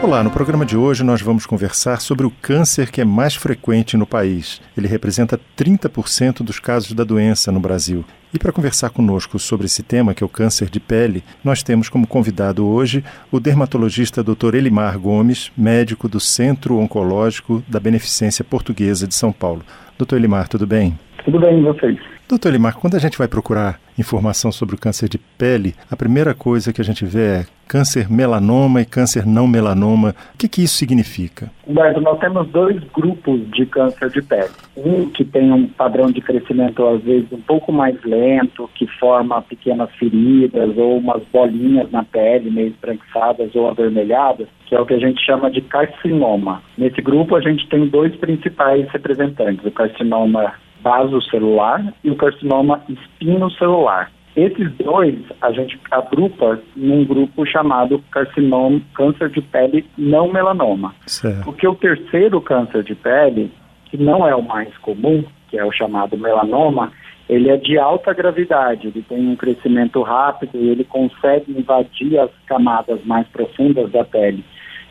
Olá, 0.00 0.22
no 0.22 0.30
programa 0.30 0.64
de 0.64 0.76
hoje 0.76 1.02
nós 1.02 1.20
vamos 1.20 1.44
conversar 1.44 2.00
sobre 2.00 2.24
o 2.24 2.30
câncer 2.30 2.88
que 2.90 3.00
é 3.00 3.04
mais 3.04 3.34
frequente 3.34 3.96
no 3.96 4.06
país. 4.06 4.62
Ele 4.76 4.86
representa 4.86 5.38
30% 5.56 6.44
dos 6.44 6.60
casos 6.60 6.92
da 6.92 7.02
doença 7.02 7.50
no 7.50 7.58
Brasil. 7.58 8.04
E 8.32 8.38
para 8.38 8.52
conversar 8.52 8.90
conosco 8.90 9.40
sobre 9.40 9.66
esse 9.66 9.82
tema, 9.82 10.14
que 10.14 10.22
é 10.22 10.26
o 10.26 10.28
câncer 10.28 10.70
de 10.70 10.78
pele, 10.78 11.24
nós 11.42 11.64
temos 11.64 11.88
como 11.88 12.06
convidado 12.06 12.64
hoje 12.64 13.04
o 13.32 13.40
dermatologista 13.40 14.22
Dr. 14.22 14.54
Elimar 14.54 14.96
Gomes, 14.98 15.50
médico 15.58 16.08
do 16.08 16.20
Centro 16.20 16.78
Oncológico 16.78 17.62
da 17.66 17.80
Beneficência 17.80 18.44
Portuguesa 18.44 19.06
de 19.06 19.16
São 19.16 19.32
Paulo. 19.32 19.62
Doutor 19.98 20.16
Elimar, 20.16 20.46
tudo 20.46 20.66
bem? 20.66 20.96
Tudo 21.24 21.40
bem, 21.40 21.60
vocês? 21.62 21.98
Doutor 22.28 22.50
Elimar, 22.50 22.76
quando 22.76 22.94
a 22.94 22.98
gente 22.98 23.16
vai 23.16 23.26
procurar 23.26 23.80
informação 23.98 24.52
sobre 24.52 24.74
o 24.74 24.78
câncer 24.78 25.08
de 25.08 25.16
pele, 25.16 25.74
a 25.90 25.96
primeira 25.96 26.34
coisa 26.34 26.74
que 26.74 26.80
a 26.82 26.84
gente 26.84 27.02
vê 27.06 27.38
é 27.40 27.46
câncer 27.66 28.10
melanoma 28.10 28.82
e 28.82 28.84
câncer 28.84 29.24
não 29.24 29.46
melanoma. 29.46 30.14
O 30.34 30.36
que, 30.36 30.46
que 30.46 30.62
isso 30.62 30.74
significa? 30.74 31.50
Humberto, 31.66 32.02
nós 32.02 32.18
temos 32.18 32.46
dois 32.48 32.84
grupos 32.92 33.40
de 33.50 33.64
câncer 33.64 34.10
de 34.10 34.20
pele. 34.20 34.50
Um 34.76 35.08
que 35.08 35.24
tem 35.24 35.50
um 35.50 35.66
padrão 35.68 36.12
de 36.12 36.20
crescimento, 36.20 36.86
às 36.86 37.02
vezes, 37.02 37.32
um 37.32 37.40
pouco 37.40 37.72
mais 37.72 37.96
lento, 38.04 38.68
que 38.74 38.86
forma 38.86 39.40
pequenas 39.40 39.90
feridas 39.92 40.76
ou 40.76 40.98
umas 40.98 41.22
bolinhas 41.32 41.90
na 41.90 42.04
pele, 42.04 42.50
meio 42.50 42.68
esbranquiçadas 42.68 43.54
ou 43.54 43.70
avermelhadas, 43.70 44.48
que 44.66 44.74
é 44.74 44.80
o 44.80 44.84
que 44.84 44.92
a 44.92 45.00
gente 45.00 45.24
chama 45.24 45.50
de 45.50 45.62
carcinoma. 45.62 46.62
Nesse 46.76 47.00
grupo, 47.00 47.36
a 47.36 47.40
gente 47.40 47.66
tem 47.68 47.88
dois 47.88 48.14
principais 48.16 48.86
representantes: 48.90 49.64
o 49.64 49.70
carcinoma 49.70 50.52
vasocelular 50.82 51.92
e 52.02 52.10
o 52.10 52.16
carcinoma 52.16 52.82
espinocelular. 52.88 54.10
Esses 54.36 54.72
dois 54.74 55.18
a 55.40 55.50
gente 55.50 55.78
agrupa 55.90 56.60
num 56.76 57.04
grupo 57.04 57.44
chamado 57.44 58.02
carcinoma, 58.10 58.80
câncer 58.94 59.30
de 59.30 59.40
pele 59.40 59.84
não 59.96 60.32
melanoma. 60.32 60.94
Certo. 61.06 61.44
Porque 61.44 61.66
o 61.66 61.74
terceiro 61.74 62.40
câncer 62.40 62.84
de 62.84 62.94
pele, 62.94 63.50
que 63.86 63.96
não 63.96 64.26
é 64.26 64.34
o 64.36 64.42
mais 64.42 64.76
comum, 64.78 65.24
que 65.48 65.58
é 65.58 65.64
o 65.64 65.72
chamado 65.72 66.16
melanoma, 66.16 66.92
ele 67.28 67.50
é 67.50 67.56
de 67.56 67.78
alta 67.78 68.12
gravidade, 68.12 68.88
ele 68.88 69.02
tem 69.02 69.28
um 69.28 69.36
crescimento 69.36 70.02
rápido 70.02 70.56
e 70.56 70.68
ele 70.68 70.84
consegue 70.84 71.52
invadir 71.52 72.18
as 72.18 72.30
camadas 72.46 73.04
mais 73.04 73.26
profundas 73.28 73.90
da 73.90 74.04
pele 74.04 74.44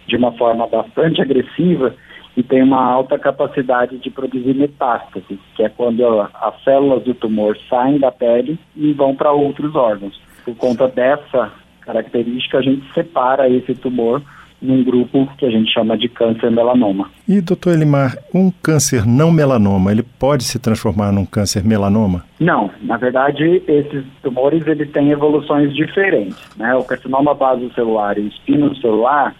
de 0.07 0.15
uma 0.15 0.31
forma 0.33 0.65
bastante 0.67 1.21
agressiva 1.21 1.95
e 2.37 2.43
tem 2.43 2.61
uma 2.61 2.79
alta 2.79 3.17
capacidade 3.17 3.97
de 3.97 4.11
produzir 4.11 4.53
metástase, 4.53 5.39
que 5.55 5.63
é 5.63 5.69
quando 5.69 6.05
as 6.05 6.63
células 6.63 7.03
do 7.03 7.15
tumor 7.15 7.57
saem 7.67 7.97
da 7.97 8.11
pele 8.11 8.59
e 8.75 8.93
vão 8.93 9.15
para 9.15 9.31
outros 9.31 9.75
órgãos. 9.75 10.21
Por 10.45 10.55
conta 10.55 10.87
dessa 10.87 11.51
característica, 11.81 12.59
a 12.59 12.61
gente 12.61 12.85
separa 12.93 13.49
esse 13.49 13.73
tumor 13.73 14.21
num 14.61 14.83
grupo 14.83 15.27
que 15.37 15.45
a 15.45 15.49
gente 15.49 15.71
chama 15.71 15.97
de 15.97 16.07
câncer 16.09 16.51
melanoma. 16.51 17.09
E, 17.27 17.41
doutor 17.41 17.73
Elimar, 17.73 18.17
um 18.33 18.51
câncer 18.51 19.05
não 19.05 19.31
melanoma, 19.31 19.91
ele 19.91 20.03
pode 20.03 20.43
se 20.43 20.59
transformar 20.59 21.11
num 21.11 21.25
câncer 21.25 21.63
melanoma? 21.63 22.23
Não, 22.39 22.69
na 22.81 22.97
verdade, 22.97 23.63
esses 23.67 24.05
tumores 24.21 24.65
eles 24.67 24.91
têm 24.91 25.11
evoluções 25.11 25.75
diferentes. 25.75 26.37
Né? 26.55 26.75
O 26.75 26.83
carcinoma 26.83 27.33
vasocelular 27.33 28.17
e 28.17 28.21
o 28.21 28.27
espinocelular, 28.27 29.35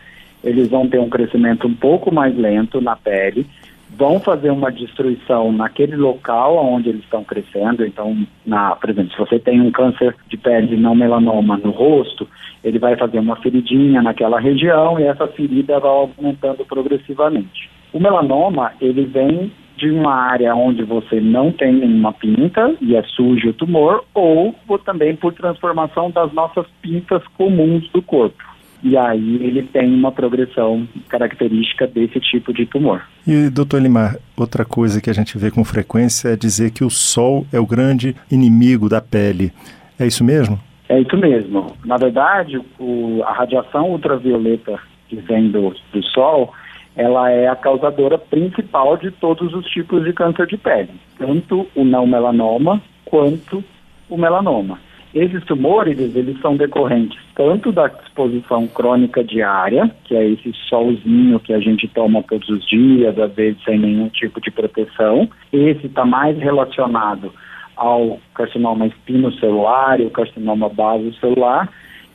eles 0.48 0.70
vão 0.70 0.88
ter 0.88 1.00
um 1.00 1.10
crescimento 1.10 1.68
um 1.68 1.74
pouco 1.74 2.14
mais 2.14 2.36
lento 2.36 2.80
na 2.80 2.96
pele, 2.96 3.46
vão 3.90 4.20
fazer 4.20 4.50
uma 4.50 4.72
destruição 4.72 5.52
naquele 5.52 5.96
local 5.96 6.56
onde 6.58 6.90
eles 6.90 7.04
estão 7.04 7.24
crescendo. 7.24 7.86
Então, 7.86 8.26
na, 8.46 8.76
por 8.76 8.90
exemplo, 8.90 9.12
se 9.12 9.18
você 9.18 9.40
tem 9.40 9.60
um 9.60 9.72
câncer 9.72 10.16
de 10.30 10.38
pele 10.38 10.78
não 10.78 10.96
melanoma 10.96 11.58
no 11.58 11.72
rosto, 11.72 12.28
ele 12.64 12.80
vai 12.80 12.96
fazer 12.96 13.20
uma 13.20 13.36
feridinha 13.38 14.02
naquela 14.02 14.40
região 14.40 15.00
e 15.00 15.04
essa 15.04 15.28
ferida 15.28 15.80
vai 15.80 15.92
aumentando 15.92 16.66
progressivamente. 16.66 17.70
O 17.92 18.00
melanoma, 18.00 18.72
ele 18.80 19.06
vem 19.06 19.52
de 19.78 19.92
uma 19.92 20.14
área 20.14 20.56
onde 20.56 20.84
você 20.84 21.20
não 21.20 21.52
tem 21.52 21.74
nenhuma 21.74 22.12
pinta 22.14 22.76
e 22.82 22.96
é 22.96 23.04
sujo 23.04 23.50
o 23.50 23.54
tumor, 23.54 24.04
ou 24.14 24.56
também 24.84 25.16
por 25.16 25.34
transformação 25.34 26.10
das 26.10 26.34
nossas 26.34 26.66
pintas 26.82 27.22
comuns 27.38 27.88
do 27.92 28.02
corpo 28.02 28.57
e 28.84 28.96
aí 28.96 29.36
ele 29.42 29.64
tem 29.64 29.94
uma 29.94 30.12
progressão 30.12 30.88
característica 31.10 31.88
desse 31.88 32.20
tipo 32.20 32.54
de 32.54 32.66
tumor. 32.66 33.02
E, 33.26 33.50
doutor 33.50 33.82
Limar, 33.82 34.18
outra 34.36 34.64
coisa 34.64 35.02
que 35.02 35.10
a 35.10 35.14
gente 35.14 35.38
vê 35.38 35.50
com 35.50 35.64
frequência 35.64 36.30
é 36.30 36.36
dizer 36.36 36.72
que 36.72 36.84
o 36.84 36.90
sol 36.90 37.46
é 37.52 37.60
o 37.60 37.66
grande 37.66 38.16
inimigo 38.32 38.88
da 38.88 39.02
pele. 39.02 39.52
É 40.00 40.06
isso 40.06 40.24
mesmo? 40.24 40.60
É 40.90 41.00
isso 41.00 41.18
mesmo. 41.18 41.74
Na 41.84 41.98
verdade, 41.98 42.62
o, 42.80 43.22
a 43.26 43.34
radiação 43.34 43.92
ultravioleta 43.92 44.80
que 45.10 45.16
vem 45.18 45.50
do, 45.50 45.74
do 45.92 46.04
sol, 46.04 46.54
ela 46.96 47.30
é 47.30 47.48
a 47.48 47.56
causadora 47.56 48.18
principal 48.18 48.96
de 48.98 49.12
todos 49.12 49.54
os 49.54 49.66
tipos 49.68 50.04
de 50.04 50.14
câncer 50.14 50.48
de 50.48 50.58
pele, 50.58 50.92
tanto 51.18 51.68
o 51.76 51.84
não 51.84 52.06
melanoma 52.06 52.82
quanto 53.06 53.64
o 54.10 54.18
melanoma. 54.18 54.80
Esses 55.18 55.44
tumores, 55.46 55.98
eles 55.98 56.40
são 56.42 56.56
decorrentes 56.56 57.18
tanto 57.34 57.72
da 57.72 57.88
exposição 57.88 58.68
crônica 58.68 59.24
diária, 59.24 59.90
que 60.04 60.16
é 60.16 60.30
esse 60.30 60.54
solzinho 60.70 61.40
que 61.40 61.54
a 61.54 61.60
gente 61.60 61.88
toma 61.88 62.22
todos 62.22 62.48
os 62.50 62.64
dias, 62.68 63.18
às 63.18 63.34
vezes 63.34 63.64
sem 63.64 63.80
nenhum 63.80 64.10
tipo 64.10 64.40
de 64.40 64.52
proteção. 64.52 65.28
Esse 65.52 65.88
está 65.88 66.06
mais 66.06 66.38
relacionado 66.38 67.34
ao 67.76 68.20
carcinoma 68.36 68.86
espinocelular 68.86 70.00
e 70.00 70.06
o 70.06 70.12
carcinoma 70.12 70.70
basocelular, 70.70 71.68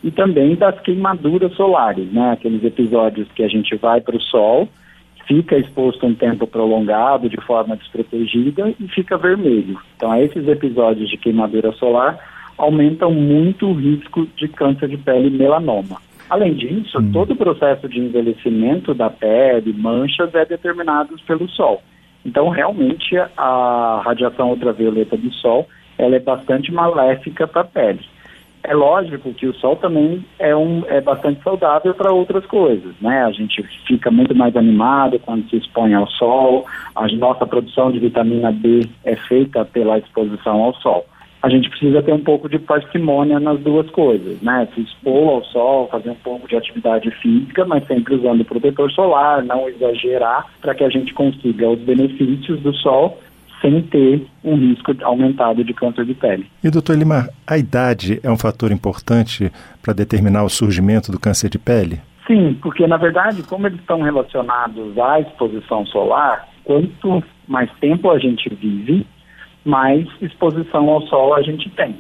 e 0.04 0.12
também 0.12 0.54
das 0.54 0.78
queimaduras 0.80 1.52
solares, 1.54 2.12
né? 2.12 2.32
Aqueles 2.32 2.62
episódios 2.62 3.26
que 3.34 3.42
a 3.42 3.48
gente 3.48 3.74
vai 3.76 4.00
para 4.00 4.16
o 4.16 4.20
sol, 4.20 4.69
fica 5.26 5.58
exposto 5.58 6.06
um 6.06 6.14
tempo 6.14 6.46
prolongado 6.46 7.28
de 7.28 7.40
forma 7.40 7.76
desprotegida 7.76 8.72
e 8.78 8.86
fica 8.88 9.16
vermelho. 9.16 9.80
Então, 9.96 10.14
esses 10.16 10.46
episódios 10.46 11.10
de 11.10 11.16
queimadura 11.16 11.72
solar 11.72 12.31
aumentam 12.56 13.12
muito 13.12 13.66
o 13.66 13.74
risco 13.74 14.26
de 14.36 14.48
câncer 14.48 14.88
de 14.88 14.96
pele 14.96 15.28
e 15.28 15.30
melanoma. 15.30 15.96
Além 16.28 16.54
disso, 16.54 16.98
hum. 16.98 17.12
todo 17.12 17.32
o 17.32 17.36
processo 17.36 17.88
de 17.88 17.98
envelhecimento 17.98 18.94
da 18.94 19.10
pele, 19.10 19.72
manchas, 19.72 20.34
é 20.34 20.44
determinado 20.44 21.14
pelo 21.26 21.48
sol. 21.48 21.82
Então, 22.24 22.48
realmente, 22.48 23.16
a 23.36 24.02
radiação 24.04 24.50
ultravioleta 24.50 25.16
do 25.16 25.32
sol 25.34 25.68
ela 25.98 26.16
é 26.16 26.20
bastante 26.20 26.72
maléfica 26.72 27.46
para 27.46 27.62
a 27.62 27.64
pele. 27.64 28.00
É 28.64 28.74
lógico 28.74 29.34
que 29.34 29.46
o 29.46 29.54
sol 29.54 29.74
também 29.74 30.24
é, 30.38 30.54
um, 30.54 30.84
é 30.86 31.00
bastante 31.00 31.42
saudável 31.42 31.92
para 31.94 32.12
outras 32.12 32.46
coisas, 32.46 32.94
né? 33.00 33.24
A 33.24 33.32
gente 33.32 33.60
fica 33.86 34.08
muito 34.08 34.34
mais 34.36 34.56
animado 34.56 35.19
quando 35.19 35.48
se 35.50 35.56
expõe 35.56 35.92
ao 35.94 36.06
sol, 36.06 36.64
a 36.94 37.08
nossa 37.08 37.44
produção 37.44 37.90
de 37.90 37.98
vitamina 37.98 38.52
D 38.52 38.88
é 39.04 39.16
feita 39.16 39.64
pela 39.64 39.98
exposição 39.98 40.62
ao 40.62 40.74
sol 40.74 41.04
a 41.42 41.48
gente 41.48 41.69
precisa 41.69 42.03
ter 42.03 42.12
um 42.12 42.22
pouco 42.22 42.48
de 42.48 42.58
parcimônia 42.58 43.41
nas 43.41 43.58
duas 43.60 43.91
coisas, 43.91 44.41
né? 44.41 44.69
Se 44.75 44.80
expor 44.80 45.28
ao 45.28 45.44
sol, 45.44 45.88
fazer 45.88 46.10
um 46.10 46.14
pouco 46.14 46.47
de 46.48 46.56
atividade 46.56 47.10
física, 47.10 47.64
mas 47.64 47.84
sempre 47.86 48.14
usando 48.14 48.44
protetor 48.44 48.91
solar, 48.92 49.42
não 49.42 49.69
exagerar, 49.69 50.47
para 50.60 50.75
que 50.75 50.84
a 50.84 50.88
gente 50.88 51.12
consiga 51.12 51.69
os 51.69 51.81
benefícios 51.81 52.60
do 52.60 52.72
sol 52.75 53.19
sem 53.60 53.81
ter 53.82 54.26
um 54.44 54.56
risco 54.56 54.94
aumentado 55.02 55.64
de 55.64 55.72
câncer 55.72 56.04
de 56.04 56.14
pele. 56.14 56.47
E 56.62 56.70
doutor 56.70 56.97
Lima, 56.97 57.28
a 57.47 57.58
idade 57.58 58.20
é 58.22 58.31
um 58.31 58.36
fator 58.36 58.70
importante 58.72 59.50
para 59.81 59.92
determinar 59.92 60.44
o 60.44 60.48
surgimento 60.48 61.12
do 61.12 61.19
câncer 61.19 61.48
de 61.48 61.58
pele? 61.58 62.00
Sim, 62.26 62.56
porque 62.60 62.86
na 62.86 62.97
verdade, 62.97 63.42
como 63.42 63.66
eles 63.66 63.81
estão 63.81 64.00
relacionados 64.00 64.98
à 64.98 65.20
exposição 65.20 65.84
solar, 65.86 66.48
quanto 66.64 67.22
mais 67.49 67.70
tempo 67.81 68.11
a 68.11 68.19
gente 68.19 68.49
vive, 68.55 69.06
mais 69.64 70.06
exposição 70.20 70.88
ao 70.88 71.03
sol 71.03 71.35
a 71.35 71.43
gente 71.43 71.70
tem. 71.70 71.97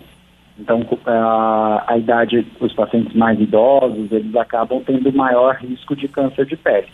Então, 0.58 0.84
a, 1.06 1.84
a 1.86 1.98
idade, 1.98 2.46
os 2.60 2.72
pacientes 2.72 3.14
mais 3.14 3.40
idosos, 3.40 4.12
eles 4.12 4.34
acabam 4.36 4.82
tendo 4.84 5.12
maior 5.12 5.56
risco 5.56 5.96
de 5.96 6.08
câncer 6.08 6.46
de 6.46 6.56
pele, 6.56 6.88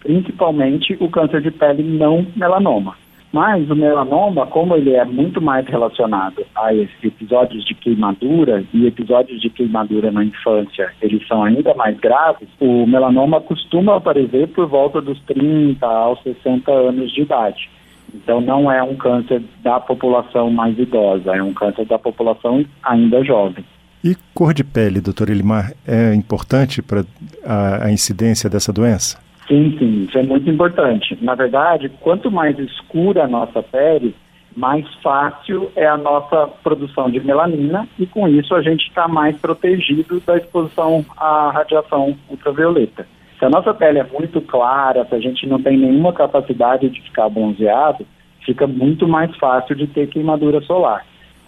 principalmente 0.00 0.96
o 1.00 1.08
câncer 1.08 1.40
de 1.40 1.50
pele 1.50 1.82
não 1.82 2.26
melanoma. 2.36 2.96
Mas 3.32 3.68
o 3.68 3.74
melanoma, 3.74 4.46
como 4.46 4.76
ele 4.76 4.92
é 4.92 5.04
muito 5.04 5.42
mais 5.42 5.66
relacionado 5.66 6.46
a 6.54 6.72
episódios 6.72 7.64
de 7.64 7.74
queimadura 7.74 8.64
e 8.72 8.86
episódios 8.86 9.40
de 9.40 9.50
queimadura 9.50 10.12
na 10.12 10.24
infância, 10.24 10.92
eles 11.02 11.26
são 11.26 11.42
ainda 11.42 11.74
mais 11.74 11.98
graves, 11.98 12.48
o 12.60 12.86
melanoma 12.86 13.40
costuma 13.40 13.96
aparecer 13.96 14.46
por 14.48 14.68
volta 14.68 15.00
dos 15.00 15.18
30 15.22 15.84
aos 15.84 16.22
60 16.22 16.70
anos 16.70 17.10
de 17.12 17.22
idade. 17.22 17.68
Então 18.12 18.40
não 18.40 18.70
é 18.70 18.82
um 18.82 18.96
câncer 18.96 19.42
da 19.62 19.80
população 19.80 20.50
mais 20.50 20.78
idosa, 20.78 21.34
é 21.34 21.42
um 21.42 21.54
câncer 21.54 21.84
da 21.86 21.98
população 21.98 22.64
ainda 22.82 23.24
jovem. 23.24 23.64
E 24.02 24.14
cor 24.34 24.52
de 24.52 24.62
pele, 24.62 25.00
doutor 25.00 25.30
Elimar, 25.30 25.72
é 25.86 26.14
importante 26.14 26.82
para 26.82 27.04
a, 27.42 27.86
a, 27.86 27.92
incidência 27.92 28.50
dessa 28.50 28.70
doença? 28.70 29.18
Sim, 29.48 29.74
sim, 29.78 30.04
isso 30.04 30.18
é 30.18 30.22
muito 30.22 30.48
importante. 30.50 31.18
Na 31.22 31.34
verdade, 31.34 31.90
quanto 32.00 32.30
mais 32.30 32.58
escura 32.58 33.24
a 33.24 33.28
nossa 33.28 33.62
pele, 33.62 34.14
mais 34.54 34.86
fácil 35.02 35.70
é 35.74 35.86
a 35.86 35.96
nossa 35.96 36.46
produção 36.62 37.10
de 37.10 37.18
melanina 37.20 37.88
e 37.98 38.06
com 38.06 38.28
isso 38.28 38.54
a 38.54 38.62
gente 38.62 38.86
está 38.86 39.08
mais 39.08 39.36
protegido 39.38 40.20
da 40.20 40.36
exposição 40.36 41.04
à 41.16 41.50
radiação 41.50 42.16
ultravioleta. 42.28 43.06
Se 43.44 43.46
a 43.46 43.50
nossa 43.50 43.74
pele 43.74 43.98
é 43.98 44.06
muito 44.10 44.40
clara, 44.40 45.04
se 45.04 45.14
a 45.14 45.20
gente 45.20 45.46
não 45.46 45.60
tem 45.60 45.76
nenhuma 45.76 46.14
capacidade 46.14 46.88
de 46.88 47.02
ficar 47.02 47.28
bronzeado, 47.28 48.06
fica 48.42 48.66
muito 48.66 49.06
mais 49.06 49.36
fácil 49.36 49.76
de 49.76 49.86
ter 49.86 50.08
queimadura 50.08 50.62
solar. 50.62 51.04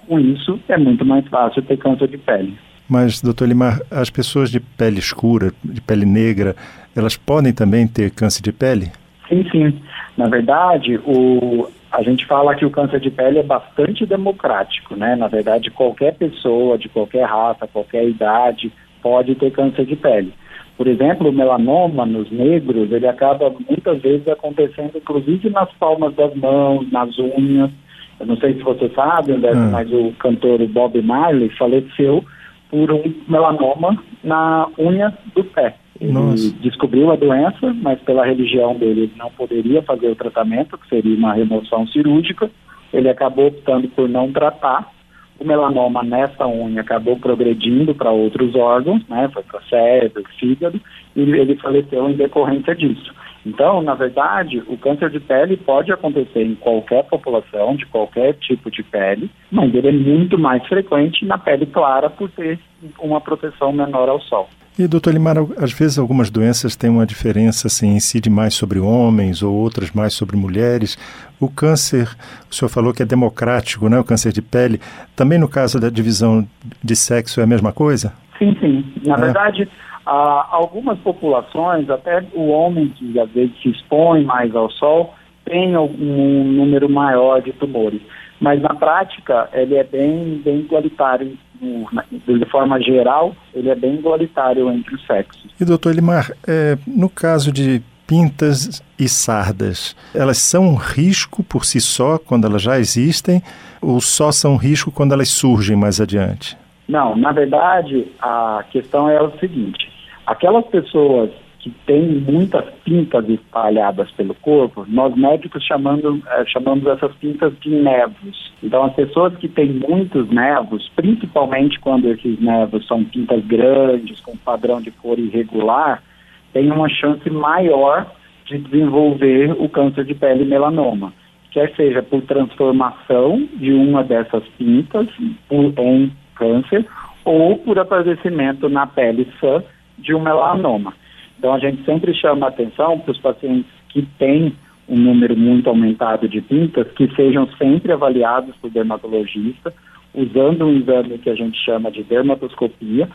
Com 0.07 0.21
isso, 0.21 0.61
é 0.69 0.77
muito 0.77 1.07
mais 1.07 1.27
fácil 1.29 1.63
ter 1.63 1.79
câncer 1.79 2.09
de 2.09 2.19
pele. 2.19 2.55
Mas, 2.87 3.23
doutor 3.23 3.49
Limar, 3.49 3.81
as 3.91 4.11
pessoas 4.11 4.51
de 4.51 4.61
pele 4.61 4.99
escura, 4.99 5.55
de 5.65 5.81
pele 5.81 6.05
negra, 6.05 6.55
elas 6.95 7.17
podem 7.17 7.55
também 7.55 7.89
ter 7.89 8.11
câncer 8.11 8.43
de 8.43 8.53
pele? 8.53 8.93
Sim, 9.27 9.49
sim. 9.51 9.81
Na 10.19 10.29
verdade, 10.29 10.99
o, 10.99 11.67
a 11.91 12.03
gente 12.03 12.27
fala 12.27 12.55
que 12.55 12.67
o 12.67 12.71
câncer 12.71 13.01
de 13.01 13.11
pele 13.11 13.39
é 13.39 13.43
bastante 13.43 14.05
democrático, 14.05 14.95
né? 14.95 15.17
Na 15.17 15.29
verdade, 15.29 15.71
qualquer 15.71 16.13
pessoa, 16.13 16.77
de 16.77 16.91
qualquer 16.91 17.25
raça, 17.25 17.67
qualquer 17.67 18.07
idade, 18.07 18.71
pode 19.07 19.37
ter 19.37 19.53
câncer 19.53 19.87
de 19.87 19.95
pele. 19.95 20.35
Por 20.77 20.89
exemplo, 20.89 21.29
o 21.29 21.33
melanoma 21.33 22.05
nos 22.05 22.29
negros, 22.29 22.91
ele 22.91 23.07
acaba 23.07 23.55
muitas 23.69 24.03
vezes 24.03 24.27
acontecendo, 24.27 24.97
inclusive 24.97 25.49
nas 25.49 25.73
palmas 25.75 26.13
das 26.17 26.35
mãos, 26.35 26.91
nas 26.91 27.17
unhas. 27.17 27.71
Eu 28.19 28.27
não 28.27 28.37
sei 28.37 28.55
se 28.55 28.63
você 28.63 28.89
sabe, 28.89 29.33
André, 29.33 29.53
hum. 29.53 29.71
mas 29.71 29.91
o 29.93 30.13
cantor 30.19 30.59
Bob 30.67 31.01
Marley 31.01 31.51
faleceu 31.51 32.25
por 32.69 32.91
um 32.91 33.15
melanoma 33.29 33.97
na 34.25 34.67
unha 34.77 35.17
do 35.37 35.45
pé. 35.45 35.77
Ele 36.01 36.13
Nossa. 36.13 36.53
descobriu 36.61 37.13
a 37.13 37.17
doença, 37.17 37.73
mas 37.81 38.01
pela 38.01 38.27
religião 38.27 38.75
dele 38.75 39.03
ele 39.03 39.13
não 39.17 39.31
poderia 39.31 39.83
fazer 39.83 40.09
o 40.09 40.17
tratamento, 40.17 40.77
que 40.77 40.89
seria 40.89 41.17
uma 41.17 41.33
remoção 41.33 41.87
cirúrgica. 41.87 42.51
Ele 42.93 43.09
acabou 43.09 43.47
optando 43.47 43.89
por 43.89 44.09
não 44.09 44.33
tratar. 44.33 44.91
O 45.39 45.45
melanoma 45.45 46.03
nessa 46.03 46.47
unha 46.47 46.81
acabou 46.81 47.19
progredindo 47.19 47.95
para 47.95 48.11
outros 48.11 48.55
órgãos, 48.55 49.07
né? 49.09 49.29
Foi 49.33 49.43
para 49.43 49.61
cérebro, 49.63 50.25
fígado, 50.39 50.81
e 51.15 51.21
ele 51.21 51.57
faleceu 51.57 52.09
em 52.09 52.15
decorrência 52.15 52.75
disso. 52.75 53.13
Então, 53.47 53.81
na 53.81 53.95
verdade, 53.95 54.61
o 54.67 54.77
câncer 54.77 55.09
de 55.09 55.21
pele 55.21 55.57
pode 55.57 55.93
acontecer 55.93 56.43
em 56.43 56.57
qualquer 56.57 57.05
população, 57.05 57.77
de 57.77 57.87
qualquer 57.87 58.35
tipo 58.35 58.69
de 58.71 58.83
pele, 58.83 59.31
mas 59.53 59.73
ele 59.73 59.89
é 59.89 59.93
muito 59.93 60.37
mais 60.37 60.67
frequente 60.67 61.25
na 61.25 61.39
pele 61.39 61.65
clara 61.67 62.11
por 62.11 62.29
ter 62.31 62.59
uma 62.99 63.21
proteção 63.21 63.73
menor 63.73 64.09
ao 64.09 64.21
sol. 64.21 64.49
E, 64.79 64.87
doutor 64.87 65.15
Limar, 65.15 65.37
às 65.57 65.73
vezes 65.73 65.99
algumas 65.99 66.29
doenças 66.29 66.77
têm 66.77 66.91
uma 66.91 67.07
diferença, 67.07 67.67
assim, 67.67 67.97
incide 67.97 68.29
mais 68.29 68.53
sobre 68.53 68.79
homens 68.79 69.43
ou 69.43 69.55
outras 69.55 69.91
mais 69.91 70.13
sobre 70.13 70.37
mulheres. 70.37 70.99
O 71.41 71.49
câncer, 71.49 72.15
o 72.51 72.55
senhor 72.55 72.69
falou 72.69 72.93
que 72.93 73.03
é 73.03 73.07
democrático, 73.07 73.89
né? 73.89 73.99
O 73.99 74.05
câncer 74.05 74.33
de 74.33 74.43
pele. 74.43 74.79
Também 75.15 75.39
no 75.39 75.49
caso 75.49 75.81
da 75.81 75.89
divisão 75.89 76.47
de 76.85 76.95
sexo 76.95 77.41
é 77.41 77.45
a 77.45 77.47
mesma 77.47 77.73
coisa? 77.73 78.13
Sim, 78.39 78.55
sim. 78.61 78.85
Na 79.07 79.15
é. 79.15 79.21
verdade, 79.21 79.69
ah, 80.05 80.47
algumas 80.51 80.99
populações, 80.99 81.89
até 81.89 82.23
o 82.35 82.49
homem 82.49 82.91
que 82.91 83.19
às 83.19 83.31
vezes 83.31 83.59
se 83.63 83.71
expõe 83.71 84.25
mais 84.25 84.55
ao 84.55 84.71
sol, 84.71 85.15
tem 85.47 85.75
um 85.75 86.45
número 86.45 86.89
maior 86.91 87.41
de 87.41 87.53
tumores. 87.55 88.03
Mas 88.39 88.61
na 88.61 88.75
prática, 88.75 89.49
ele 89.55 89.75
é 89.77 89.85
bem, 89.85 90.43
bem 90.45 90.59
igualitário, 90.59 91.39
de 91.61 92.45
forma 92.47 92.81
geral, 92.81 93.35
ele 93.55 93.69
é 93.69 93.75
bem 93.75 93.95
igualitário 93.95 94.71
entre 94.71 94.95
os 94.95 95.07
sexos. 95.07 95.47
E 95.61 95.65
doutor 95.65 95.91
Elimar, 95.93 96.31
é, 96.47 96.77
no 96.87 97.09
caso 97.09 97.53
de 97.53 97.83
pintas 98.07 98.83
e 98.99 99.09
sardas, 99.09 99.97
elas 100.15 100.39
são 100.39 100.69
um 100.69 100.75
risco 100.77 101.43
por 101.43 101.65
si 101.65 101.81
só 101.81 102.19
quando 102.19 102.47
elas 102.47 102.63
já 102.63 102.79
existem 102.79 103.43
ou 103.83 104.01
só 104.01 104.31
são 104.31 104.55
um 104.55 104.57
risco 104.57 104.91
quando 104.91 105.13
elas 105.13 105.29
surgem 105.29 105.77
mais 105.77 106.01
adiante? 106.01 106.57
Não, 106.89 107.17
na 107.17 107.33
verdade, 107.33 108.07
a 108.21 108.65
questão 108.71 109.09
é 109.09 109.21
o 109.21 109.37
seguinte: 109.39 109.91
Aquelas 110.25 110.65
pessoas 110.67 111.31
que 111.67 111.75
têm 111.85 112.07
muitas 112.21 112.65
pintas 112.85 113.29
espalhadas 113.29 114.09
pelo 114.13 114.35
corpo, 114.35 114.87
nós 114.87 115.17
médicos 115.17 115.65
chamando, 115.65 116.23
é, 116.29 116.47
chamamos 116.47 116.87
essas 116.87 117.13
pintas 117.17 117.53
de 117.59 117.71
nevos. 117.71 118.53
Então, 118.63 118.85
as 118.85 118.95
pessoas 118.95 119.35
que 119.35 119.49
têm 119.49 119.73
muitos 119.73 120.31
nevos, 120.31 120.89
principalmente 120.95 121.81
quando 121.81 122.09
esses 122.09 122.39
nevos 122.39 122.87
são 122.87 123.03
pintas 123.03 123.45
grandes, 123.45 124.21
com 124.21 124.37
padrão 124.37 124.81
de 124.81 124.93
cor 124.93 125.19
irregular, 125.19 126.05
têm 126.53 126.71
uma 126.71 126.89
chance 126.89 127.29
maior 127.29 128.07
de 128.45 128.59
desenvolver 128.59 129.51
o 129.59 129.69
câncer 129.69 130.05
de 130.05 130.15
pele 130.15 130.45
melanoma, 130.45 131.13
quer 131.51 131.75
seja 131.75 132.01
por 132.01 132.23
transformação 132.23 133.45
de 133.55 133.73
uma 133.73 134.05
dessas 134.05 134.45
pintas 134.57 135.09
em 135.51 136.13
câncer 136.37 136.87
ou 137.25 137.57
por 137.59 137.77
aparecimento 137.77 138.69
na 138.69 138.87
pele 138.87 139.27
sã 139.41 139.65
de 139.99 140.15
um 140.15 140.21
melanoma. 140.21 140.95
Então, 141.39 141.53
a 141.53 141.59
gente 141.59 141.85
sempre 141.85 142.15
chama 142.15 142.49
atenção 142.49 142.99
para 142.99 143.13
os 143.13 143.19
pacientes 143.19 143.71
que 143.89 144.03
têm 144.19 144.55
um 144.89 144.97
número 144.97 145.37
muito 145.37 145.69
aumentado 145.69 146.29
de 146.29 146.41
pintas, 146.41 146.87
que 146.93 147.13
sejam 147.15 147.49
sempre 147.59 147.93
avaliados 147.93 148.55
por 148.57 148.71
dermatologista, 148.71 149.73
usando 150.15 150.65
um 150.65 150.79
exame 150.79 151.19
que 151.19 151.29
a 151.29 151.35
gente 151.35 151.59
chama 151.65 151.91
de 151.91 152.03
dermatoscopia, 152.03 153.09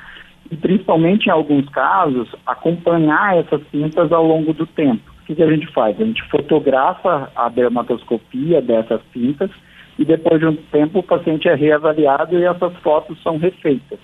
e 0.52 0.56
principalmente 0.56 1.28
em 1.28 1.32
alguns 1.32 1.68
casos, 1.70 2.30
acompanhar 2.46 3.38
essas 3.38 3.62
pintas 3.72 4.12
ao 4.12 4.26
longo 4.26 4.54
do 4.54 4.66
tempo. 4.66 5.02
O 5.22 5.26
que, 5.26 5.36
que 5.36 5.44
a 5.44 5.50
gente 5.50 5.68
faz? 5.68 6.00
A 6.00 6.04
gente 6.04 6.22
fotografa 6.30 7.32
a 7.36 7.48
dermatoscopia 7.48 8.62
dessas 8.62 9.02
pintas 9.14 9.50
e 9.98 10.04
depois 10.04 10.40
de 10.40 10.48
um 10.48 10.56
tempo 10.56 11.00
o 11.00 11.04
paciente 11.04 11.48
é 11.48 11.56
reavaliado 11.56 12.38
e 12.38 12.44
essas 12.44 12.76
fotos 12.78 13.22
são 13.24 13.38
refeitas. 13.38 14.00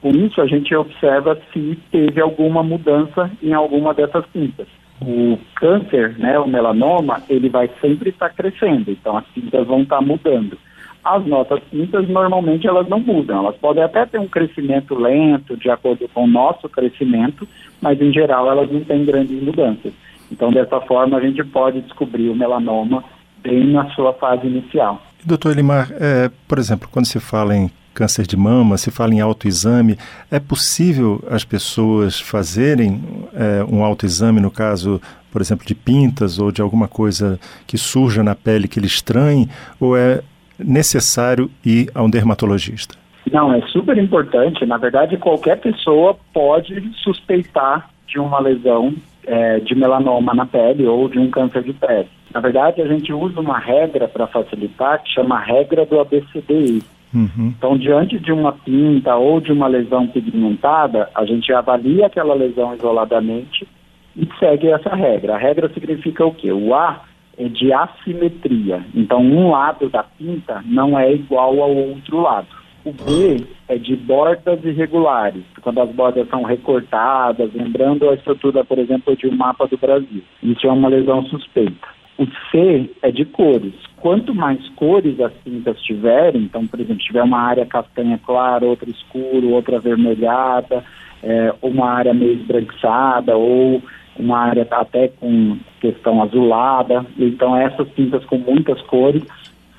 Com 0.00 0.10
isso, 0.10 0.40
a 0.40 0.46
gente 0.46 0.74
observa 0.74 1.38
se 1.52 1.78
teve 1.90 2.20
alguma 2.20 2.62
mudança 2.62 3.30
em 3.42 3.52
alguma 3.52 3.92
dessas 3.92 4.24
pintas. 4.26 4.66
O 5.02 5.38
câncer, 5.56 6.18
né, 6.18 6.38
o 6.38 6.48
melanoma, 6.48 7.22
ele 7.28 7.48
vai 7.48 7.70
sempre 7.80 8.10
estar 8.10 8.28
tá 8.28 8.34
crescendo, 8.34 8.90
então 8.90 9.16
as 9.16 9.26
pintas 9.26 9.66
vão 9.66 9.82
estar 9.82 9.96
tá 9.96 10.02
mudando. 10.02 10.58
As 11.02 11.24
nossas 11.26 11.60
pintas, 11.70 12.06
normalmente, 12.08 12.66
elas 12.66 12.86
não 12.86 13.00
mudam. 13.00 13.38
Elas 13.38 13.56
podem 13.56 13.82
até 13.82 14.04
ter 14.04 14.18
um 14.18 14.28
crescimento 14.28 14.94
lento, 14.94 15.56
de 15.56 15.70
acordo 15.70 16.06
com 16.12 16.24
o 16.24 16.26
nosso 16.26 16.68
crescimento, 16.68 17.48
mas, 17.80 17.98
em 18.00 18.12
geral, 18.12 18.50
elas 18.50 18.70
não 18.70 18.84
têm 18.84 19.06
grandes 19.06 19.42
mudanças. 19.42 19.94
Então, 20.30 20.50
dessa 20.50 20.78
forma, 20.82 21.16
a 21.16 21.20
gente 21.20 21.42
pode 21.42 21.80
descobrir 21.80 22.28
o 22.28 22.36
melanoma 22.36 23.02
bem 23.42 23.66
na 23.68 23.88
sua 23.90 24.12
fase 24.12 24.46
inicial. 24.46 25.00
Doutor 25.24 25.52
Elimar, 25.52 25.88
é, 25.92 26.30
por 26.46 26.58
exemplo, 26.58 26.88
quando 26.90 27.06
se 27.06 27.18
fala 27.18 27.56
em 27.56 27.70
câncer 27.94 28.26
de 28.26 28.36
mama, 28.36 28.76
se 28.76 28.90
fala 28.90 29.14
em 29.14 29.20
autoexame, 29.20 29.98
é 30.30 30.38
possível 30.38 31.22
as 31.28 31.44
pessoas 31.44 32.20
fazerem 32.20 33.02
é, 33.34 33.64
um 33.64 33.84
autoexame, 33.84 34.40
no 34.40 34.50
caso, 34.50 35.00
por 35.30 35.40
exemplo, 35.40 35.66
de 35.66 35.74
pintas 35.74 36.38
ou 36.38 36.50
de 36.50 36.62
alguma 36.62 36.88
coisa 36.88 37.38
que 37.66 37.76
surja 37.76 38.22
na 38.22 38.34
pele 38.34 38.68
que 38.68 38.78
ele 38.78 38.86
estranhe, 38.86 39.48
ou 39.78 39.96
é 39.96 40.22
necessário 40.58 41.50
ir 41.64 41.90
a 41.94 42.02
um 42.02 42.10
dermatologista? 42.10 42.94
Não, 43.30 43.52
é 43.52 43.60
super 43.68 43.96
importante. 43.98 44.64
Na 44.66 44.76
verdade, 44.76 45.16
qualquer 45.16 45.58
pessoa 45.60 46.16
pode 46.32 46.90
suspeitar 47.02 47.88
de 48.06 48.18
uma 48.18 48.40
lesão 48.40 48.94
é, 49.26 49.60
de 49.60 49.74
melanoma 49.74 50.34
na 50.34 50.46
pele 50.46 50.86
ou 50.86 51.08
de 51.08 51.18
um 51.18 51.30
câncer 51.30 51.62
de 51.62 51.72
pele. 51.72 52.08
Na 52.32 52.40
verdade, 52.40 52.80
a 52.80 52.86
gente 52.86 53.12
usa 53.12 53.40
uma 53.40 53.58
regra 53.58 54.08
para 54.08 54.26
facilitar 54.26 55.02
que 55.02 55.10
chama 55.10 55.38
regra 55.38 55.84
do 55.84 56.00
ABCDI. 56.00 56.82
Uhum. 57.12 57.52
Então, 57.56 57.76
diante 57.76 58.18
de 58.18 58.32
uma 58.32 58.52
pinta 58.52 59.16
ou 59.16 59.40
de 59.40 59.52
uma 59.52 59.66
lesão 59.66 60.06
pigmentada, 60.06 61.10
a 61.14 61.24
gente 61.24 61.52
avalia 61.52 62.06
aquela 62.06 62.34
lesão 62.34 62.74
isoladamente 62.74 63.66
e 64.16 64.28
segue 64.38 64.68
essa 64.68 64.94
regra. 64.94 65.34
A 65.34 65.38
regra 65.38 65.68
significa 65.72 66.24
o 66.24 66.34
quê? 66.34 66.52
O 66.52 66.74
A 66.74 67.02
é 67.36 67.48
de 67.48 67.72
assimetria. 67.72 68.84
Então, 68.94 69.22
um 69.22 69.50
lado 69.50 69.88
da 69.88 70.02
pinta 70.02 70.62
não 70.66 70.98
é 70.98 71.12
igual 71.12 71.60
ao 71.60 71.74
outro 71.74 72.20
lado. 72.20 72.46
O 72.84 72.92
B 72.92 73.44
é 73.68 73.76
de 73.76 73.94
bordas 73.94 74.64
irregulares, 74.64 75.44
quando 75.60 75.80
as 75.80 75.90
bordas 75.90 76.26
são 76.28 76.42
recortadas, 76.42 77.52
lembrando 77.52 78.08
a 78.08 78.14
estrutura, 78.14 78.64
por 78.64 78.78
exemplo, 78.78 79.14
de 79.16 79.26
um 79.26 79.36
mapa 79.36 79.66
do 79.66 79.76
Brasil. 79.76 80.22
Isso 80.42 80.66
é 80.66 80.72
uma 80.72 80.88
lesão 80.88 81.22
suspeita. 81.26 81.99
O 82.20 82.26
C 82.50 82.90
é 83.00 83.10
de 83.10 83.24
cores. 83.24 83.72
Quanto 83.96 84.34
mais 84.34 84.68
cores 84.76 85.18
as 85.18 85.32
tintas 85.42 85.80
tiverem, 85.80 86.42
então, 86.42 86.66
por 86.66 86.78
exemplo, 86.78 87.02
tiver 87.02 87.22
uma 87.22 87.40
área 87.40 87.64
castanha 87.64 88.18
clara, 88.18 88.66
outra 88.66 88.90
escuro, 88.90 89.48
outra 89.48 89.78
avermelhada, 89.78 90.84
é, 91.22 91.54
uma 91.62 91.88
área 91.88 92.12
meio 92.12 92.34
esbranquiçada 92.34 93.34
ou 93.38 93.82
uma 94.18 94.36
área 94.36 94.68
até 94.70 95.08
com 95.08 95.56
questão 95.80 96.22
azulada. 96.22 97.06
Então, 97.18 97.56
essas 97.56 97.88
tintas 97.94 98.22
com 98.26 98.36
muitas 98.36 98.82
cores 98.82 99.22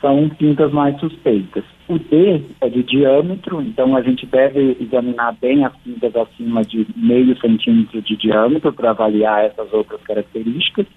são 0.01 0.27
pintas 0.29 0.71
mais 0.71 1.00
suspeitas. 1.00 1.63
O 1.88 2.00
D 2.00 2.41
é 2.60 2.69
de 2.69 2.81
diâmetro, 2.81 3.62
então 3.62 3.95
a 3.95 4.01
gente 4.01 4.25
deve 4.25 4.77
examinar 4.79 5.36
bem 5.39 5.63
as 5.63 5.77
pintas 5.77 6.15
acima 6.15 6.63
de 6.63 6.88
meio 6.95 7.39
centímetro 7.39 8.01
de 8.01 8.15
diâmetro 8.15 8.74
para 8.74 8.89
avaliar 8.89 9.45
essas 9.45 9.71
outras 9.71 10.01
características. 10.01 10.88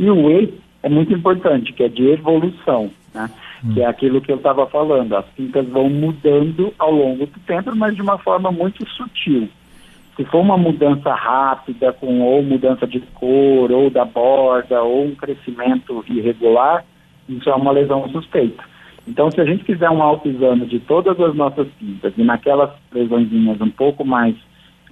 E 0.00 0.10
o 0.10 0.28
E 0.28 0.52
é 0.82 0.88
muito 0.88 1.12
importante, 1.12 1.72
que 1.72 1.82
é 1.82 1.88
de 1.88 2.08
evolução, 2.08 2.90
né? 3.14 3.28
Hum. 3.64 3.74
que 3.74 3.82
é 3.82 3.86
aquilo 3.86 4.20
que 4.20 4.30
eu 4.30 4.36
estava 4.36 4.66
falando. 4.66 5.16
As 5.16 5.26
pintas 5.26 5.66
vão 5.68 5.90
mudando 5.90 6.72
ao 6.78 6.92
longo 6.92 7.26
do 7.26 7.40
tempo, 7.40 7.74
mas 7.74 7.94
de 7.94 8.02
uma 8.02 8.18
forma 8.18 8.52
muito 8.52 8.88
sutil. 8.90 9.48
Se 10.16 10.24
for 10.24 10.40
uma 10.40 10.56
mudança 10.56 11.12
rápida, 11.14 11.92
com 11.92 12.20
ou 12.20 12.42
mudança 12.42 12.86
de 12.86 13.00
cor, 13.14 13.70
ou 13.70 13.90
da 13.90 14.04
borda, 14.04 14.82
ou 14.82 15.06
um 15.06 15.14
crescimento 15.14 16.04
irregular, 16.08 16.84
isso 17.28 17.48
é 17.48 17.54
uma 17.54 17.70
lesão 17.70 18.08
suspeita. 18.08 18.62
Então, 19.06 19.30
se 19.30 19.40
a 19.40 19.44
gente 19.44 19.64
fizer 19.64 19.88
um 19.88 20.02
autoexame 20.02 20.66
de 20.66 20.80
todas 20.80 21.18
as 21.20 21.34
nossas 21.34 21.66
pintas 21.78 22.12
e 22.16 22.22
naquelas 22.22 22.70
lesõezinhas 22.92 23.60
um 23.60 23.70
pouco 23.70 24.04
mais 24.04 24.36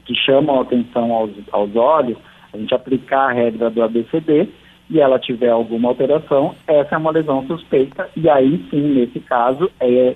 que 0.04 0.14
chamam 0.14 0.58
a 0.58 0.62
atenção 0.62 1.12
aos, 1.12 1.30
aos 1.52 1.74
olhos, 1.74 2.16
a 2.52 2.56
gente 2.56 2.74
aplicar 2.74 3.30
a 3.30 3.32
regra 3.32 3.68
do 3.68 3.82
ABCD 3.82 4.48
e 4.90 5.00
ela 5.00 5.18
tiver 5.18 5.50
alguma 5.50 5.88
alteração, 5.88 6.54
essa 6.66 6.94
é 6.94 6.98
uma 6.98 7.10
lesão 7.10 7.46
suspeita 7.46 8.08
e 8.16 8.28
aí 8.28 8.64
sim, 8.70 8.94
nesse 8.94 9.20
caso, 9.20 9.70
é 9.80 10.14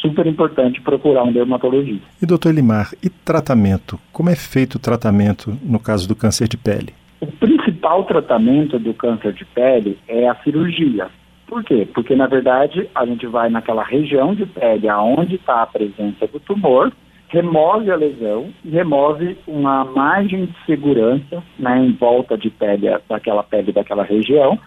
super 0.00 0.26
importante 0.26 0.80
procurar 0.80 1.22
um 1.22 1.32
dermatologista. 1.32 2.06
E 2.20 2.26
doutor 2.26 2.50
Elimar, 2.50 2.90
e 3.02 3.08
tratamento? 3.08 3.98
Como 4.12 4.28
é 4.30 4.36
feito 4.36 4.74
o 4.74 4.78
tratamento 4.78 5.56
no 5.62 5.78
caso 5.78 6.08
do 6.08 6.16
câncer 6.16 6.48
de 6.48 6.56
pele? 6.56 6.92
O 7.20 7.26
principal 7.26 8.04
tratamento 8.04 8.78
do 8.78 8.92
câncer 8.92 9.32
de 9.32 9.44
pele 9.44 9.98
é 10.08 10.28
a 10.28 10.34
cirurgia. 10.36 11.08
Por 11.46 11.62
quê? 11.62 11.86
Porque, 11.92 12.16
na 12.16 12.26
verdade, 12.26 12.88
a 12.94 13.04
gente 13.04 13.26
vai 13.26 13.50
naquela 13.50 13.84
região 13.84 14.34
de 14.34 14.46
pele 14.46 14.88
aonde 14.88 15.36
está 15.36 15.62
a 15.62 15.66
presença 15.66 16.26
do 16.26 16.40
tumor, 16.40 16.90
remove 17.32 17.90
a 17.90 17.96
lesão 17.96 18.52
remove 18.70 19.38
uma 19.46 19.84
margem 19.84 20.44
de 20.44 20.54
segurança 20.66 21.42
né, 21.58 21.78
em 21.78 21.92
volta 21.92 22.36
de 22.36 22.50
pele, 22.50 22.86
daquela 23.08 23.42
pele 23.42 23.72
daquela 23.72 24.04
região, 24.04 24.58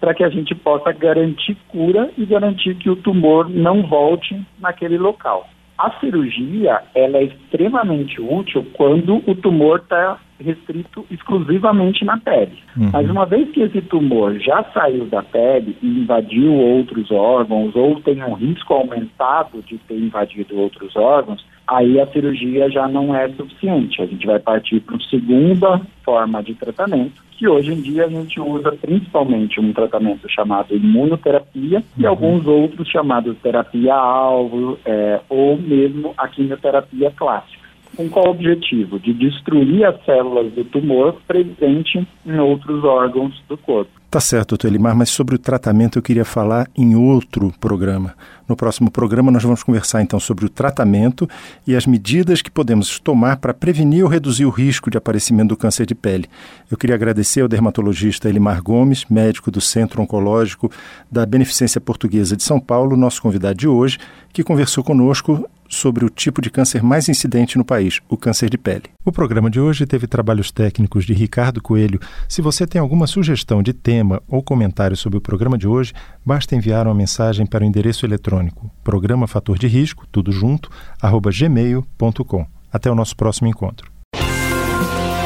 para 0.00 0.14
que 0.14 0.24
a 0.24 0.30
gente 0.30 0.54
possa 0.54 0.90
garantir 0.92 1.56
cura 1.68 2.10
e 2.16 2.24
garantir 2.24 2.74
que 2.76 2.88
o 2.88 2.96
tumor 2.96 3.48
não 3.48 3.82
volte 3.82 4.40
naquele 4.58 4.96
local. 4.98 5.46
A 5.76 5.90
cirurgia 5.98 6.82
ela 6.94 7.18
é 7.18 7.24
extremamente 7.24 8.20
útil 8.20 8.64
quando 8.74 9.22
o 9.26 9.34
tumor 9.34 9.80
está 9.80 10.18
restrito 10.38 11.04
exclusivamente 11.10 12.04
na 12.04 12.18
pele. 12.18 12.58
Uhum. 12.76 12.90
Mas 12.92 13.08
uma 13.10 13.26
vez 13.26 13.50
que 13.50 13.60
esse 13.60 13.80
tumor 13.82 14.38
já 14.38 14.64
saiu 14.72 15.06
da 15.06 15.22
pele 15.22 15.76
e 15.82 16.00
invadiu 16.00 16.52
outros 16.52 17.10
órgãos 17.10 17.74
ou 17.74 18.00
tem 18.00 18.22
um 18.22 18.34
risco 18.34 18.74
aumentado 18.74 19.62
de 19.62 19.78
ter 19.78 19.98
invadido 19.98 20.56
outros 20.58 20.94
órgãos, 20.96 21.44
aí 21.66 22.00
a 22.00 22.06
cirurgia 22.08 22.70
já 22.70 22.86
não 22.86 23.14
é 23.14 23.28
suficiente. 23.30 24.02
A 24.02 24.06
gente 24.06 24.26
vai 24.26 24.38
partir 24.38 24.80
para 24.80 24.94
uma 24.94 25.04
segunda 25.04 25.80
forma 26.04 26.42
de 26.42 26.54
tratamento, 26.54 27.22
que 27.32 27.48
hoje 27.48 27.72
em 27.72 27.80
dia 27.80 28.04
a 28.04 28.08
gente 28.08 28.40
usa 28.40 28.72
principalmente 28.72 29.60
um 29.60 29.72
tratamento 29.72 30.28
chamado 30.28 30.74
imunoterapia 30.74 31.78
uhum. 31.78 31.84
e 32.02 32.06
alguns 32.06 32.46
outros 32.46 32.88
chamados 32.88 33.36
terapia-alvo 33.42 34.78
é, 34.84 35.20
ou 35.28 35.56
mesmo 35.56 36.14
a 36.16 36.28
quimioterapia 36.28 37.10
clássica. 37.10 37.64
Com 37.96 38.08
qual 38.08 38.28
objetivo? 38.28 38.98
De 38.98 39.12
destruir 39.12 39.84
as 39.84 40.04
células 40.04 40.52
do 40.52 40.64
tumor 40.64 41.16
presente 41.26 42.06
em 42.26 42.38
outros 42.38 42.82
órgãos 42.82 43.40
do 43.48 43.56
corpo. 43.56 43.90
Tá 44.14 44.20
certo, 44.20 44.50
doutor 44.50 44.68
Elimar, 44.68 44.94
mas 44.94 45.10
sobre 45.10 45.34
o 45.34 45.38
tratamento 45.40 45.98
eu 45.98 46.02
queria 46.02 46.24
falar 46.24 46.70
em 46.76 46.94
outro 46.94 47.52
programa. 47.58 48.14
No 48.46 48.54
próximo 48.54 48.88
programa 48.88 49.28
nós 49.28 49.42
vamos 49.42 49.64
conversar 49.64 50.02
então 50.02 50.20
sobre 50.20 50.44
o 50.44 50.48
tratamento 50.48 51.28
e 51.66 51.74
as 51.74 51.84
medidas 51.84 52.40
que 52.40 52.48
podemos 52.48 53.00
tomar 53.00 53.38
para 53.38 53.52
prevenir 53.52 54.04
ou 54.04 54.08
reduzir 54.08 54.44
o 54.44 54.50
risco 54.50 54.88
de 54.88 54.96
aparecimento 54.96 55.48
do 55.48 55.56
câncer 55.56 55.84
de 55.84 55.96
pele. 55.96 56.28
Eu 56.70 56.76
queria 56.76 56.94
agradecer 56.94 57.40
ao 57.40 57.48
dermatologista 57.48 58.28
Elimar 58.28 58.62
Gomes, 58.62 59.04
médico 59.10 59.50
do 59.50 59.60
Centro 59.60 60.00
Oncológico 60.00 60.70
da 61.10 61.26
Beneficência 61.26 61.80
Portuguesa 61.80 62.36
de 62.36 62.44
São 62.44 62.60
Paulo, 62.60 62.96
nosso 62.96 63.20
convidado 63.20 63.58
de 63.58 63.66
hoje, 63.66 63.98
que 64.32 64.44
conversou 64.44 64.84
conosco 64.84 65.44
sobre 65.68 66.04
o 66.04 66.10
tipo 66.10 66.40
de 66.40 66.50
câncer 66.50 66.82
mais 66.82 67.08
incidente 67.08 67.58
no 67.58 67.64
país, 67.64 68.00
o 68.08 68.16
câncer 68.16 68.48
de 68.48 68.56
pele. 68.56 68.84
O 69.04 69.12
programa 69.12 69.50
de 69.50 69.60
hoje 69.60 69.86
teve 69.86 70.06
trabalhos 70.06 70.50
técnicos 70.50 71.04
de 71.04 71.12
Ricardo 71.12 71.60
Coelho. 71.60 72.00
Se 72.28 72.40
você 72.40 72.66
tem 72.66 72.80
alguma 72.80 73.06
sugestão 73.06 73.62
de 73.62 73.72
tema 74.04 74.22
ou 74.28 74.42
comentário 74.42 74.96
sobre 74.96 75.18
o 75.18 75.20
programa 75.20 75.56
de 75.56 75.66
hoje, 75.66 75.92
basta 76.24 76.54
enviar 76.54 76.86
uma 76.86 76.94
mensagem 76.94 77.46
para 77.46 77.64
o 77.64 77.66
endereço 77.66 78.04
eletrônico 78.04 78.70
programa 78.82 79.26
fator 79.26 79.58
de 79.58 79.66
risco, 79.66 80.06
tudo 80.12 80.30
junto, 80.30 80.70
arroba 81.00 81.30
gmail.com. 81.32 82.46
Até 82.70 82.90
o 82.90 82.94
nosso 82.94 83.16
próximo 83.16 83.48
encontro. 83.48 83.90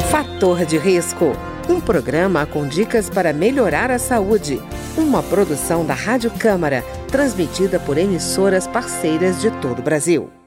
Fator 0.09 0.65
de 0.65 0.77
risco, 0.77 1.33
um 1.67 1.81
programa 1.81 2.45
com 2.45 2.67
dicas 2.67 3.09
para 3.09 3.33
melhorar 3.33 3.91
a 3.91 3.99
saúde. 3.99 4.61
Uma 4.97 5.21
produção 5.21 5.85
da 5.85 5.93
Rádio 5.93 6.31
Câmara, 6.31 6.83
transmitida 7.07 7.79
por 7.79 7.97
emissoras 7.97 8.67
parceiras 8.67 9.41
de 9.41 9.51
todo 9.59 9.79
o 9.79 9.83
Brasil. 9.83 10.38